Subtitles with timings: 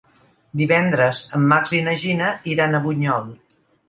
[0.61, 3.29] Divendres en Max i na Gina iran a Bunyol.